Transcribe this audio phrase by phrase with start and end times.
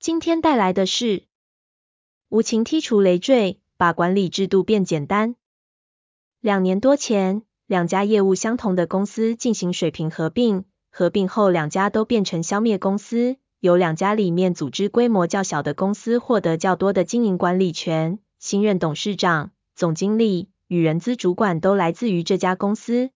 [0.00, 1.24] 今天带来的是
[2.28, 5.34] 无情剔除累赘，把管理制度变简单。
[6.40, 23.10] 两年多前，两家业务相同的公司进行水平合并，合并后两家都变成消灭公司，由两家里面组织规模较小的公司获得较多的经营管理权，新任董事长、总经理与人资主管都来自于这家公司。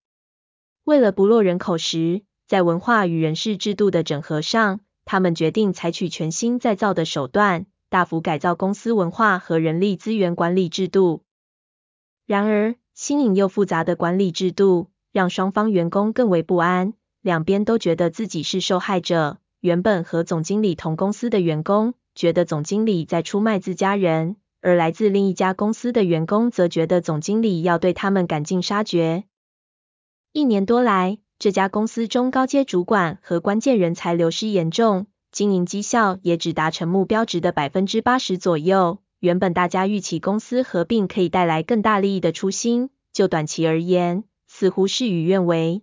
[0.82, 11.22] 为了不落人口实，在文化与人事制度的整合上，他们决定采取全新再造的手段，大幅改造公司文化和人力资源管理制度。
[12.26, 19.38] 然而，新颖又复杂的管理制度，让双方员工更为不安，两边都觉得自己是受害者。
[19.60, 29.24] 原本和总经理同公司的员工，觉得总经理在出卖自家人，而来自另一家公司的员工，则觉得总经理要对他们赶尽杀绝。
[30.32, 38.98] 一年多来，这家公司中高阶主管和关键人才流失严重，经营绩效也只达成目标值的百分之八十左右。
[39.18, 45.82] 原本大家预期公司合并可以带来更大利益的初心，就短期而言，似乎事与愿违。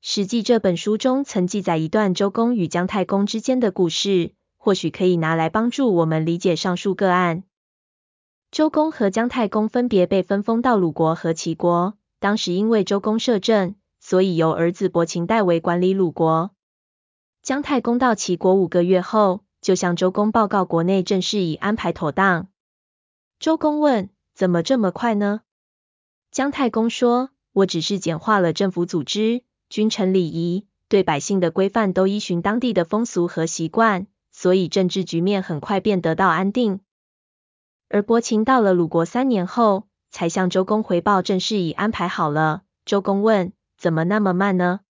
[0.00, 7.42] 史记这本书中曾记载一段周公与姜太公之间的故事，或许可以拿来帮助我们理解上述个案。
[8.52, 13.74] 周公和姜太公分别被分封到鲁国和齐国，当时因为周公摄政。
[14.06, 16.50] 所以由儿子伯禽代为管理鲁国。
[17.42, 22.48] 姜太公到齐国五个月后，就向周公报告国内政事已安排妥当。
[23.40, 25.40] 周公问：怎么这么快呢？
[26.30, 36.80] 姜太公说：我只是简化了政府组织、君臣礼仪，对百姓的规范都依循当地的风俗和习惯，所以政治局面很快便得到安定。
[37.88, 42.64] 而伯禽到了鲁国三年后，才向周公回报政事已安排好了。
[42.84, 43.54] 周公问。
[43.84, 44.80] 怎么那么慢呢？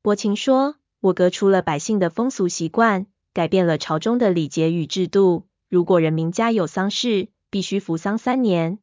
[0.00, 5.46] 伯禽说：“我革除了百姓的风俗习惯，改变了朝中的礼节与制度。
[5.68, 8.78] 如果人民家有丧事，必须服丧三年。”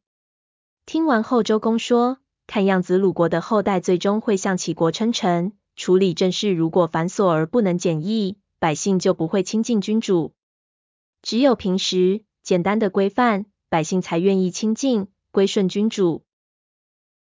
[0.86, 10.32] 听完后，周公说：“看样子鲁国的后代最终会向齐国称臣，处理政事如果繁琐而不能简易，百姓就不会亲近君主。
[11.22, 16.22] 只有平时、简单的规范，百姓才愿意亲近、归顺君主。”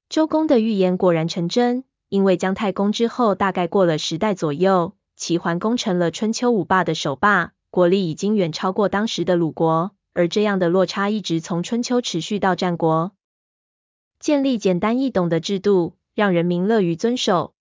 [0.09, 1.85] 周公的预言果然成真。
[2.09, 13.13] 因为姜太公之后，大概过了十代左右，齐桓公成了春秋五霸的首霸，国力已经远超过当时的鲁国，而这样的落差一直从春秋持续到战国。
[14.19, 17.53] 建立简单易懂的制度，让人民乐于遵守。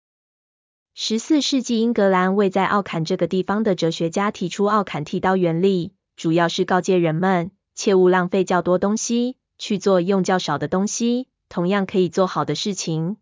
[0.95, 13.17] 十四世纪，英格兰位在奥坎这个地方的哲学家提出奥坎剃刀原理，主要是告诫人们，切勿浪费较多东西，去做用较少的东西，同样可以做好的事情。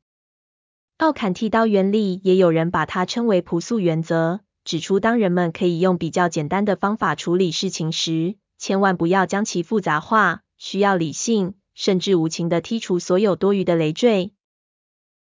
[1.01, 14.35] 奥坎剃刀原理也有人把它称为朴素原则，指出当人们可以用比较简单的方法处理事情时，千万不要将其复杂化，需要理性，甚至无情地剔除所有多余的累赘。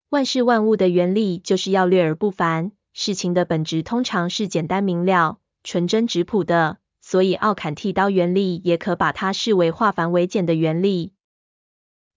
[0.09, 11.13] 万事万物的原理就是要略而不凡，事情的本质通常是简单明了、纯真质朴的，所以奥坎剃刀原理也可把它视为化繁为简的原理。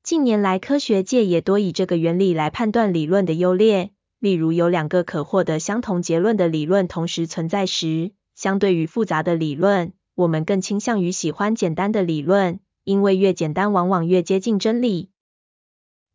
[0.02, 3.92] 近年来，科学界也多以这个原理来判断理论的优劣。
[4.18, 15.10] 例如，有两个可获得相同结论的理论同时存在时，相对于复杂的理论，我们更倾向于喜欢简单的理论，因为越简单往往越接近真理。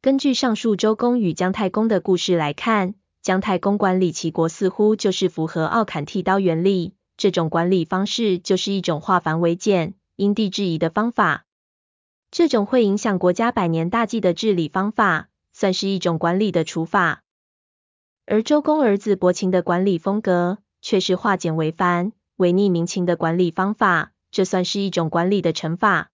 [0.01, 6.93] 根据上述周公与姜太公的故事来看，姜太公管理齐国似乎就是符合奥坎剃刀原理。
[7.15, 11.45] 这种管理方式就是一种化繁为简、因地制宜的方法。
[12.37, 17.23] 这种会影响国家百年大计的治理方法，算是一种管理的处法。
[18.27, 26.11] 而周公儿子伯禽的管理风格，却是化简为繁、违逆民情的管理方法，这算是一种管理的惩罚。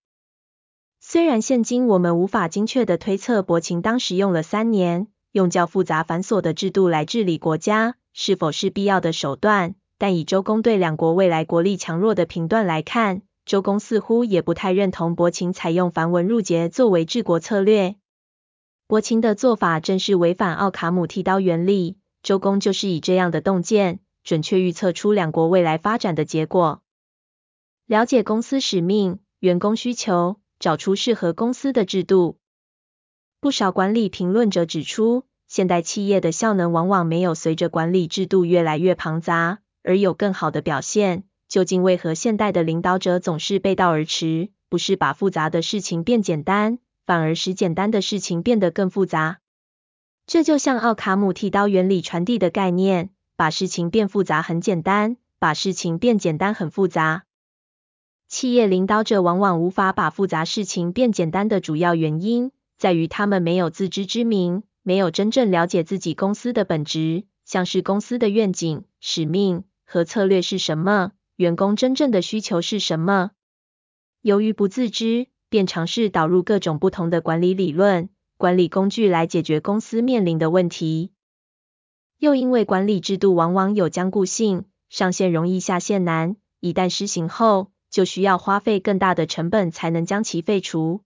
[1.01, 17.95] 虽然现今我们无法精确地推测伯禽当时用了三年，用较复杂繁琐的制度来治理国家，是否是必要的手段，但以周公对两国未来国力强弱的评断来看，周公似乎也不太认同伯禽采用繁文缛节作为治国策略。
[18.87, 26.81] 伯禽的做法正是违反奥卡姆剃刀原理，周公就是以这样的洞见，准确预测出两国未来发展的结果。
[27.85, 32.37] 了解公司使命、员工需求，找出适合公司的制度。
[33.41, 41.25] 不少管理评论者指出，现代企业的效能往往没有随着管理制度越来越庞杂而有更好的表现。
[41.47, 44.49] 究竟为何现代的领导者总是背道而驰？
[44.69, 49.39] 不是把复杂的事情变简单，反而使简单的事情变得更复杂。
[50.25, 57.25] 这就像奥卡姆剃刀原理传递的概念：把事情变复杂很简单，把事情变简单很复杂。
[58.27, 73.31] 企业领导者往往无法把复杂事情变简单的主要原因，在于他们没有自知之明，没有真正了解自己公司的本质，像是公司的愿景、使命和策略是什么，员工真正的需求是什么。
[74.21, 81.11] 由于不自知，便尝试导入各种不同的管理理论、管理工具来解决公司面临的问题。
[82.17, 91.01] 又因为管理制度往往有僵固性，上线容易下线难，一旦施行后，就需要花费更大的成本才能将其废除。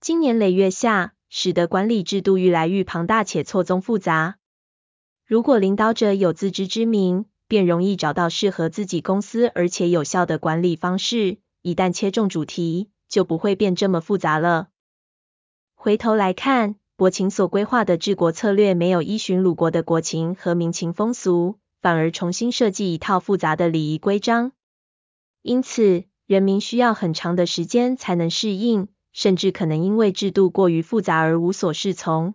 [0.00, 4.38] 经年累月下，使得管理制度愈来愈庞大且错综复杂。
[5.26, 11.36] 如果领导者有自知之明，便容易找到适合自己公司而且有效的管理方式。
[11.60, 14.68] 一旦切中主题，就不会变这么复杂了。
[15.74, 24.52] 回头来看，伯情所规划的治国策略没有依循鲁国的国情和民情风俗，反而重新设计一套复杂的礼仪规章。
[25.42, 32.32] 因此，人民需要很长的时间才能适应，甚至可能因为制度过于复杂而无所适从。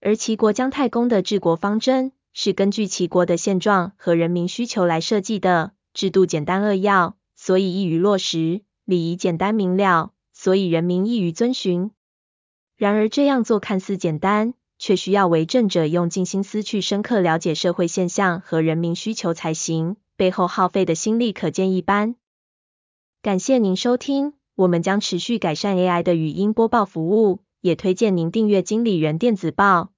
[0.00, 7.16] 而齐国姜太公的治国方针是根据齐国的现状和人民需求来设计的，制度简单扼要。
[7.34, 11.90] 所以易于落实，礼仪简单明了，所以人民易于遵循。
[12.76, 22.14] 然而这样做看似简单，却需要为政者用尽心思去深刻了解社会现象和人民需求才行，背后耗费的心力可见一斑。
[23.20, 29.90] 感谢您收听，我们将持续改善 AI 的语音播报服务，也推荐您订阅经理人电子报，